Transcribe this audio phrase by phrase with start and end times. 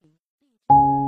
[0.00, 1.07] 用声音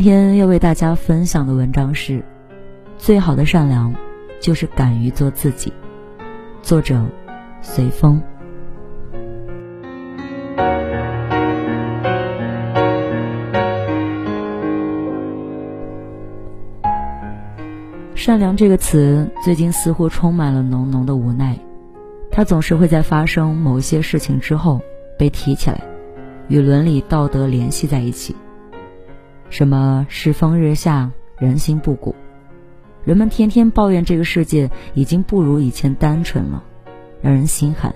[0.00, 2.22] 今天要为大家分享的文章是：
[2.98, 3.92] 最好的善良，
[4.38, 5.72] 就是敢于做自己。
[6.62, 7.04] 作者：
[7.62, 8.22] 随风。
[18.14, 21.58] 善良这个词，最近似乎充满了浓浓的无奈。
[22.30, 24.80] 它总是会在发生某些事情之后
[25.18, 25.82] 被提起来，
[26.46, 28.36] 与伦理道德联系在一起。
[29.50, 32.14] 什么世风日下，人心不古，
[33.04, 36.62] 人们天天抱怨这个世界已经不如以前单纯了，
[37.22, 37.94] 让人心寒。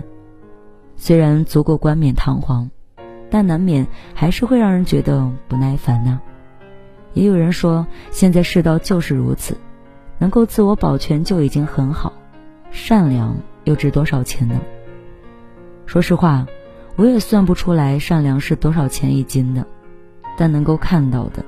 [0.95, 2.71] 虽然足够冠冕堂皇，
[3.29, 3.85] 但难免
[4.15, 6.19] 还是会让人觉得不耐烦呢。
[7.13, 9.55] 也有人说，现在世道就是如此，
[10.17, 12.13] 能够自我保全就已经很好，
[12.71, 14.59] 善良又值多少钱呢？
[15.85, 16.47] 说实话，
[16.95, 19.63] 我也算不出来善良是多少钱一斤的。
[20.35, 21.45] 但能够看到的，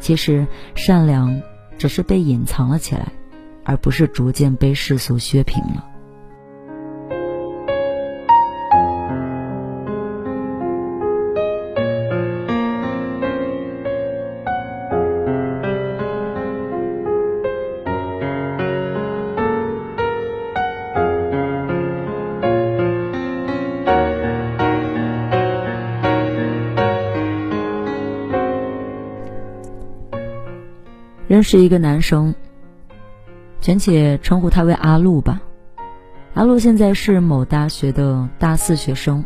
[0.00, 1.42] 其实善良
[1.78, 3.12] 只是被隐藏了起来，
[3.64, 5.84] 而不是逐渐被世俗削平了。
[31.28, 32.34] 认识一个男生，
[33.60, 35.42] 暂且称呼他为阿路吧。
[36.34, 39.24] 阿路现在是某大学的大四学生，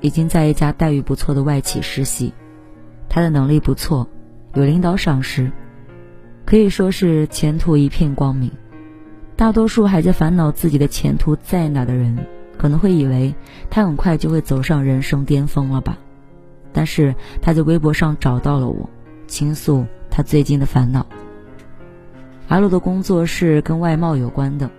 [0.00, 2.32] 已经在一家待遇不错的外企实习。
[3.10, 4.08] 他的能力不错，
[4.54, 5.52] 有领导赏识，
[6.46, 8.50] 可以说是前途一片光明。
[9.36, 12.16] 大多数还在烦恼自己的前途在哪的人，
[12.56, 13.34] 可能会以为
[13.68, 15.98] 他很快就会走上人生巅峰了吧。
[16.72, 18.88] 但是他在微博上找到了我，
[19.26, 21.06] 倾诉他最近的烦恼。
[22.48, 24.70] 阿路的工作是跟外贸有关的，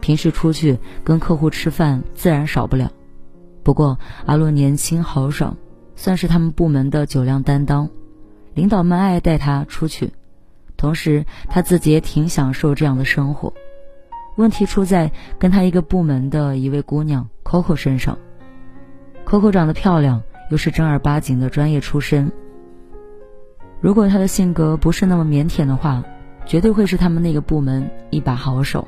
[0.00, 2.90] 平时出去跟客户吃饭自然少不了。
[3.62, 5.56] 不过阿路年轻豪爽，
[5.96, 7.88] 算是他们部门的酒量担当，
[8.54, 10.12] 领导们爱带他出去，
[10.76, 13.52] 同时他自己也挺享受这样的生活。
[14.36, 18.16] 问题出在跟他一个部门的一位姑娘 Coco 身上。
[19.26, 22.32] Coco 长得漂亮，又是正儿八经的专业出身。
[23.80, 26.02] 如果她的性格不是那么腼腆的话，
[26.46, 28.86] 绝对会是他们那个部门一把好手。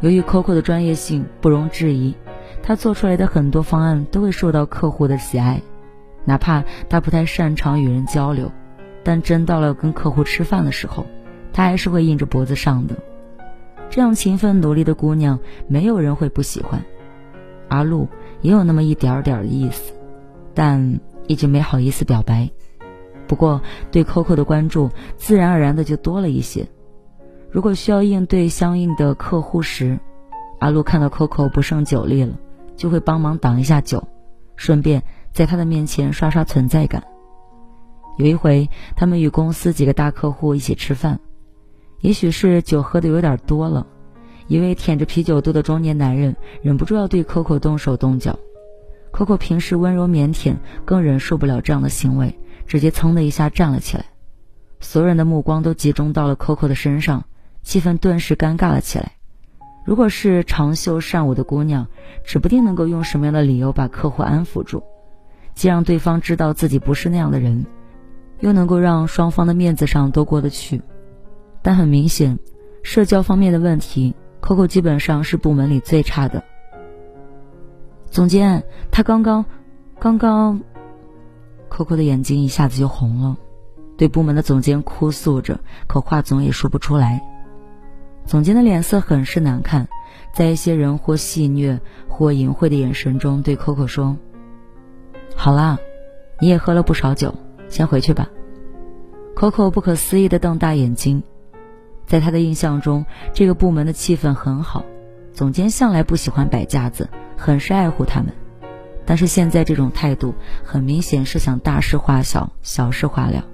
[0.00, 2.14] 由于 Coco 的专业性不容置疑，
[2.62, 5.60] 他做出来的很多方案都会受到客户的喜爱。
[6.24, 8.50] 哪怕他不太擅长与人交流，
[9.02, 11.06] 但真到了跟客户吃饭的时候，
[11.52, 12.96] 他还是会硬着脖子上的。
[13.88, 16.82] 这样勤奋努力的姑娘，没有人会不喜欢。
[17.68, 18.08] 阿路
[18.40, 19.92] 也有那么一点点的意思，
[20.54, 22.50] 但一直没好意思表白。
[23.30, 23.62] 不过，
[23.92, 26.66] 对 Coco 的关注自然而然的就多了一些。
[27.48, 30.00] 如果需要应对相应的客户时，
[30.58, 32.36] 阿路看到 Coco 不胜酒力了，
[32.74, 34.02] 就会帮忙挡一下酒，
[34.56, 37.04] 顺便在他的面前刷刷存在感。
[38.18, 41.20] 有一回，他们与公司几个大客户一起吃饭，
[42.00, 43.86] 也许是酒喝的有点多了，
[44.48, 48.36] 一位舔着啤酒肚的中年男人忍不住要对 Coco 动手动脚。
[49.12, 52.36] Coco 平时温柔腼腆，更忍受不了这样的行为。
[52.70, 54.04] 直接噌的一下站了起来，
[54.78, 57.24] 所有人的目光都集中到了 Coco 的身上，
[57.64, 59.10] 气氛顿时尴尬了起来。
[59.84, 61.88] 如果是长袖善舞的姑娘，
[62.22, 64.84] 指不定能够用什么样的理由把客户安抚住，
[65.52, 67.66] 既让对方知道自己不是那样的人，
[68.38, 70.80] 又能够让双方的面子上都过得去。
[71.62, 72.38] 但很明显，
[72.84, 76.44] 社交方面的问题，Coco 基本上是部门里最差的。
[78.12, 78.62] 总监，
[78.92, 79.44] 他刚刚，
[79.98, 80.60] 刚刚
[81.70, 83.36] ，Coco 的眼睛一下子就红了，
[83.96, 87.22] 对部门的总监哭诉着，可话总也说不出来。
[88.26, 89.88] 总监的脸色很是难看，
[90.34, 91.78] 在一些人或戏谑
[92.08, 94.16] 或淫秽的眼神中，对 Coco 说
[95.34, 95.78] ：“好啦，
[96.40, 97.34] 你也喝了不少酒，
[97.68, 98.28] 先回去吧。
[99.34, 101.22] ”Coco 不可思议地瞪大眼睛，
[102.04, 104.84] 在他的印象中，这个部门的气氛很好，
[105.32, 107.08] 总监向来不喜欢摆架子。
[107.36, 108.34] 很是爱护他们，
[109.10, 113.44] 但是现在这种态度很明显是想大事化小，小事化了。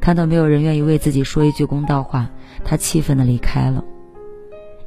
[0.00, 2.30] 看到没有人愿意为自己说一句公道话，
[2.64, 3.82] 他气愤的离开了。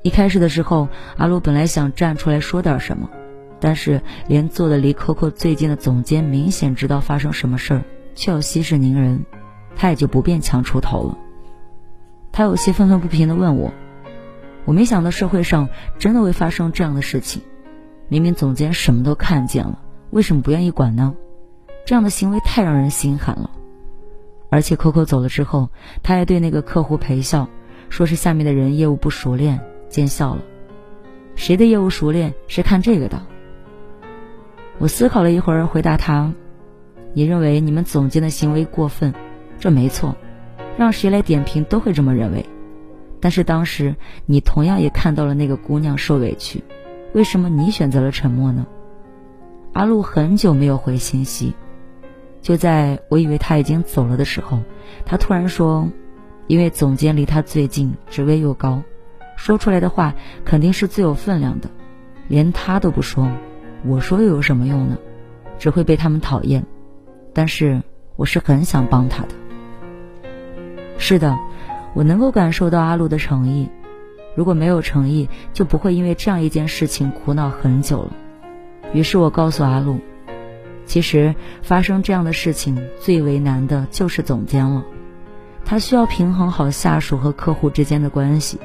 [0.01, 0.87] 一开始的时候，
[1.17, 3.09] 阿鲁本来想站出来说点什么，
[3.59, 7.83] 但是连坐的离 Coco 最近的总监明显知道发生什么事儿，
[8.15, 9.25] 却要息事宁人，
[9.75, 11.17] 他也就不便强出头了。
[12.31, 13.73] 他有些愤愤不平的问我
[14.63, 15.67] ：“我没想到社会上
[15.97, 17.41] 真的会发生这样的事情。”
[18.07, 19.77] 明明总监什么都看见了，
[20.11, 21.15] 为什么不愿意管呢？
[21.85, 23.49] 这样的行为太让人心寒了。
[24.49, 25.69] 而且 Coco 走了之后，
[26.01, 27.47] 他还对那个客户陪笑，
[27.89, 29.59] 说是下面的人业务不熟练，
[29.89, 30.41] 见笑了。
[31.35, 33.21] 谁的业务熟练是看这个的？
[34.79, 36.33] 我思考了一会儿，回答他
[37.13, 39.13] ：“你认为你们总监的行为过分，
[39.59, 40.15] 这没错，
[40.77, 42.45] 让谁来点评都会这么认为。
[43.19, 43.95] 但是当时
[44.25, 46.63] 你同样也看到了那个姑娘受委屈。”
[47.13, 48.67] 为什么你选择了沉默呢？
[49.73, 51.53] 阿路很久没有回信息，
[52.41, 54.59] 就在我以为他已经走了的时候，
[55.05, 55.87] 他突然说
[56.47, 58.81] ：“因为总监离他最近，职位又高，
[59.35, 60.13] 说出来的话
[60.43, 61.69] 肯定是最有分量的，
[62.27, 63.29] 连他都不说，
[63.85, 64.97] 我说又有什么用呢？
[65.57, 66.65] 只会被他们讨厌。
[67.33, 67.81] 但是
[68.15, 69.29] 我是很想帮他的。
[70.97, 71.37] 是的，
[71.93, 73.69] 我能够感受到阿路的诚意。”
[74.35, 78.11] 如果没有诚意，就不会因为这样一件事情苦恼很久了。
[78.93, 79.99] 于是我告诉阿路，
[80.85, 84.83] 其实发生这样的事情最为难的就是总监了，
[85.63, 88.59] 他需要平衡好下属和客户之间的关系。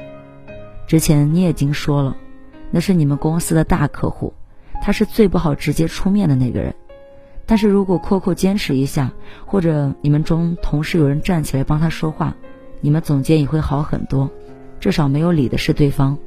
[0.87, 2.17] 之前你已经说了，
[2.71, 4.33] 那是你们公司的大客户，
[4.81, 6.73] 他是最不好直接出面的那个人。
[7.47, 9.11] 但是如果 Coco 坚持一下，
[9.45, 12.35] 或者你们中同事有人站起来帮他说话，
[12.81, 14.31] 你们总监也会好很多。
[14.79, 16.17] 至少没有理的是对方，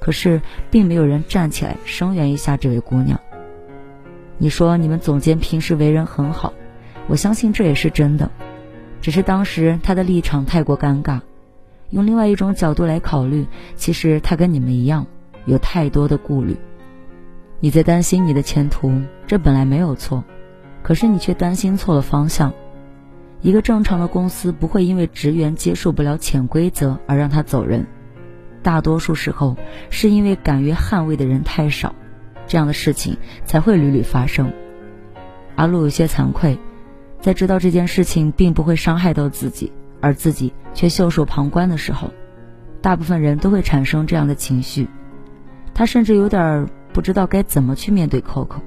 [0.00, 3.18] 可是并没有人站起来声援一下这位姑娘。
[4.42, 6.54] 你说你们总监平时为人很好，
[7.08, 8.30] 我相信这也是真的，
[9.02, 11.20] 只是当时他的立场太过尴尬。
[11.90, 13.46] 用另外一种角度来考虑，
[13.76, 15.06] 其实他跟你们一样，
[15.44, 16.56] 有太多的顾虑。
[17.60, 18.90] 你在担心你的前途，
[19.26, 20.24] 这本来没有错，
[20.82, 22.50] 可是你却担心错了方向。
[23.42, 27.86] 一个正常的公司不会因为职员接受不了潜规则而让他走人，
[28.62, 29.54] 大多数时候
[29.90, 31.94] 是因为敢于捍卫的人太少，
[32.50, 34.52] 这样的事情才会屡屡发生。
[35.54, 36.58] 阿路有些惭愧，
[37.20, 42.10] 在知道这件事情并不会伤害到自己，而自己却袖手旁观的时候，
[42.82, 44.88] 大部分人都会产生这样的情绪。
[45.72, 48.60] 他甚至有点不知道该怎么去面对 Coco。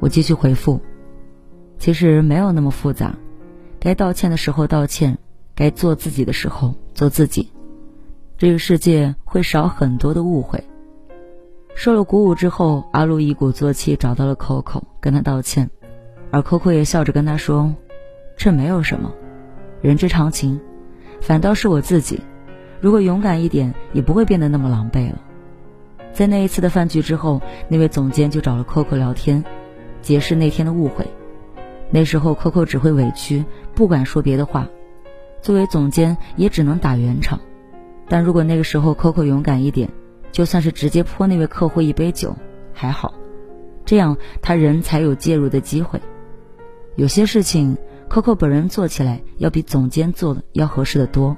[0.00, 0.80] 我继续回复，
[1.78, 3.14] 其实没有那么复杂。
[3.78, 5.16] 该道歉的时候道歉，
[5.54, 7.52] 该做自己的时候做自己，
[8.36, 10.64] 这个世界会少很多的误会。
[11.80, 15.70] 受了鼓舞之后，阿路一鼓作气找到了 Coco，跟他道歉，
[16.32, 17.72] 而 Coco 也笑着跟他说
[18.36, 19.14] ：“这没有什么，
[19.80, 20.60] 人之常情。
[21.20, 22.20] 反倒是我自己，
[22.80, 25.20] 如果勇敢一点，也不会变得那么狼狈了。”
[26.12, 29.44] 在那一次的饭局之后，那位总监就找了 Coco 聊天，
[30.02, 31.06] 解释那天的误会。
[31.92, 33.44] 那时候，Coco 只会委屈，
[33.76, 34.66] 不敢说别的话。
[35.40, 37.38] 作为总监，也只能打圆场。
[38.08, 39.88] 但如果那个时候 Coco 勇敢一点，
[40.32, 42.36] 就算是直接泼那位客户一杯酒，
[42.72, 43.12] 还好，
[43.84, 46.00] 这样他人才有介入的机会。
[46.96, 47.76] 有些事情
[48.08, 51.36] ，Coco 本人做起来要比总监做的要合适的多。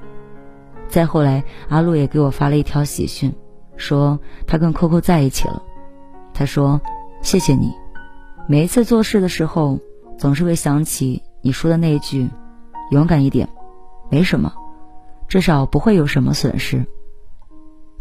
[0.89, 3.33] 再后来，阿路也给我发了一条喜讯，
[3.77, 5.63] 说他跟 Coco 在一起了。
[6.33, 6.81] 他说
[7.23, 7.73] ：“谢谢你，
[8.49, 9.79] 每一次做事的时候。”
[10.19, 12.29] 总是会想起你说的那句
[12.93, 13.49] ：“勇敢一点，
[14.11, 14.53] 没什么，
[15.29, 16.85] 至少不会有什么损失。”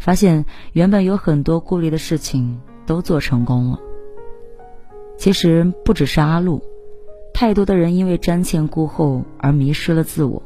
[0.00, 3.78] 发现原本有很多顾虑的事情都做成功了。
[5.16, 6.62] 其实不只是阿路，
[7.34, 10.42] 太多的人因为瞻前顾后而迷失了自我。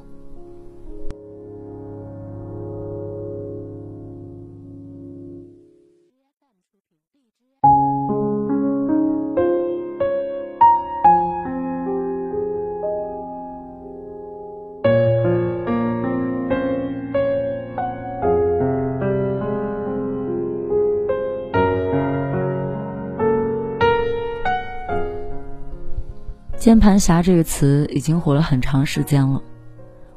[26.64, 29.42] 键盘侠这个词已经火了很长时间了。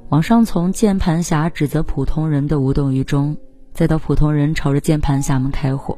[0.07, 3.35] 网上从键盘侠指责普通人的无动于衷，
[3.73, 5.97] 再到普通人朝着键盘侠们开火，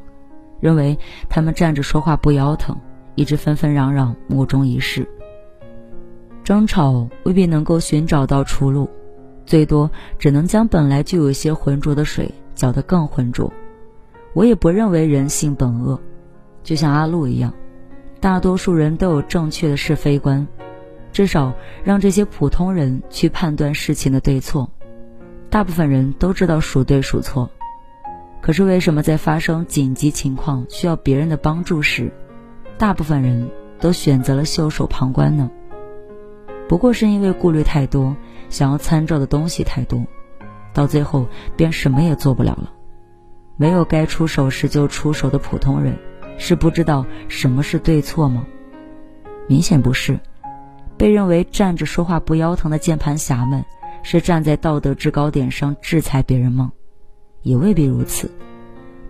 [0.58, 2.76] 认为他们站着说话不腰疼，
[3.14, 5.06] 一直纷纷攘攘，莫衷一是。
[6.42, 8.90] 争吵未必能够寻找到出路，
[9.46, 9.88] 最多
[10.18, 13.52] 只能将本来就有些浑浊的水搅得更浑浊。
[14.32, 16.00] 我也不认为人性本恶，
[16.64, 17.54] 就像阿路一样，
[18.20, 20.46] 大多数人都有正确的是非观。
[21.12, 24.70] 至少让这些普通人去判断事情的对错，
[25.48, 27.50] 大部分人都知道孰对孰错。
[28.40, 32.12] 可是为什么在发生紧急情况需要别人的帮助时，
[32.78, 33.50] 大部分人
[33.80, 35.50] 都选择了袖手旁观呢？
[36.68, 38.16] 不过是因为顾虑太多，
[38.48, 40.06] 想要参照的东西太多，
[40.72, 42.72] 到最后便什么也做不了了。
[43.56, 45.98] 没有该出手时就出手的普通人，
[46.40, 48.46] 是不知道什么是对错吗？
[49.46, 50.18] 明显不是。
[50.96, 53.62] 被认为站着说话不腰疼的键盘侠们，
[54.02, 56.72] 是站在道德制高点上制裁别人吗？
[57.42, 58.30] 也未必如此，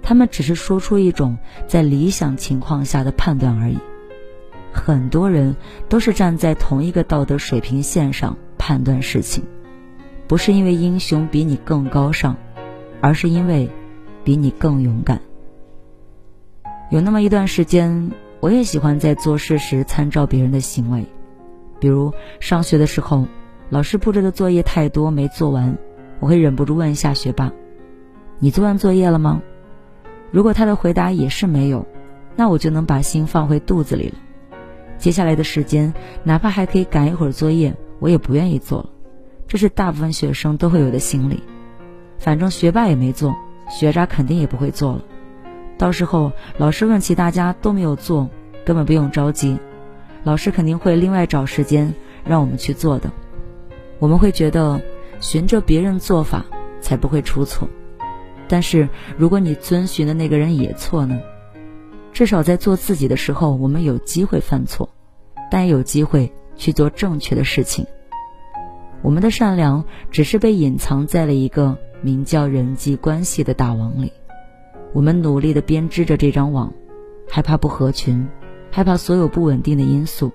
[0.02, 3.78] 他们只是说出一种在理想情况下的判断而已。
[4.72, 5.54] 很多人
[5.88, 9.44] 都是站在同一个道德水平线上判断事情，
[10.26, 12.36] 不是因为英雄比你更高尚，
[13.00, 13.70] 而是因为
[14.24, 15.20] 比你更勇敢。
[16.90, 21.06] 有那么一段时间，我也喜欢在做事时参照别人的行为。
[21.78, 23.26] 比如上学的时候，
[23.68, 25.78] 老师布置的作业太多没做完，
[26.18, 27.52] 我会忍不住问一下学霸
[28.40, 29.40] ：“你做完作业了吗？”
[30.32, 31.86] 如果他的回答也是没有，
[32.34, 34.14] 那我就能把心放回肚子里了。
[34.98, 35.94] 接下来的时间，
[36.24, 38.90] 哪怕还可以赶一会儿作业，我也不愿意做了。
[39.46, 41.40] 这是大部分学生都会有的心理。
[42.18, 43.32] 反正学霸也没做，
[43.70, 45.04] 学渣肯定也不会做了。
[45.80, 48.28] 到时候老师问起大家都没有做，
[48.66, 49.58] 根本不用着急。
[50.24, 53.10] 老师肯定会另外找时间让我们去做的，
[53.98, 54.78] 我们会觉得
[55.20, 56.44] 循着别人做法
[56.82, 57.66] 才不会出错。
[58.46, 61.18] 但是如果你遵循的那个人也错呢？
[62.12, 64.86] 至少在做自己的时候，我们有机会犯错，
[65.50, 67.86] 但也有机会去做正确的事情。
[69.00, 74.12] 我们的善良只是被隐藏在了一个名叫人际关系的大网里，
[74.92, 76.72] 我们努力的编织着这张网，
[77.28, 78.26] 害怕不合群。
[78.72, 80.30] 害怕所有不稳定的因素，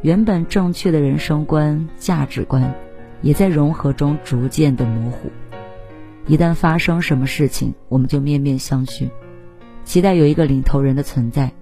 [0.00, 2.74] 原本正确的人生观、价值观，
[3.20, 5.30] 也在融合中逐渐的模糊。
[6.26, 9.08] 一旦发生什么事情，我们就面面相觑，
[9.84, 11.52] 期待有一个领头人的存在。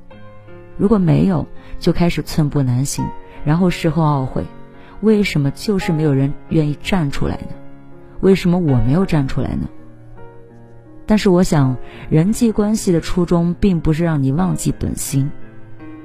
[0.79, 1.47] 如果没有，
[1.79, 3.05] 就开始寸步难行，
[3.45, 4.43] 然后事后懊悔：
[5.03, 7.49] 为什么就是没有人愿意站出来呢？
[8.21, 9.69] 为什么我没有站出来呢？
[11.11, 11.77] 但是我想，
[12.09, 15.29] 人际关系的初衷并不是让你忘记本心。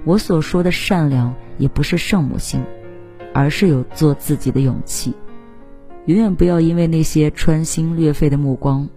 [0.04, 2.60] 我所说的善良也不是圣母心，
[3.32, 5.14] 而是有做自己的勇气。
[6.08, 8.90] 永远不要因为那些穿心裂肺的目光，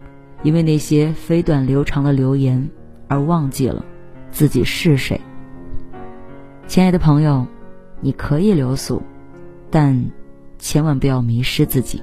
[0.43, 2.71] 因为那些飞短流长的留言，
[3.07, 3.85] 而忘记了
[4.31, 5.21] 自己是谁。
[6.67, 7.47] 亲爱的朋友，
[8.01, 9.03] 你可以留宿，
[9.71, 10.11] 但
[10.59, 12.01] 千万不要迷失自己。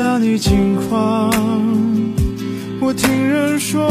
[0.00, 1.30] 想知道你近况，
[2.80, 3.86] 我听人说，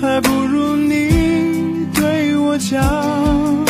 [0.00, 3.67] 还不如你对我讲。